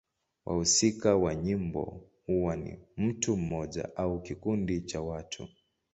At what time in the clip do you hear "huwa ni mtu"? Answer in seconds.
2.25-3.37